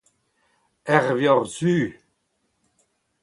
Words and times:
ur 0.93 1.03
vuoc’h 1.19 1.45
zu 1.55 1.75